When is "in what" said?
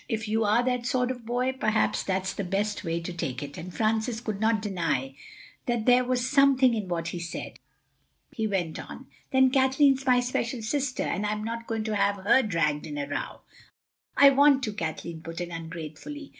6.73-7.09